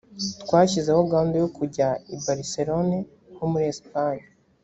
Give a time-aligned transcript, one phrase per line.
[0.43, 2.97] twashyizeho gahunda yo kujya i barcelone
[3.37, 4.25] ho muri esipanye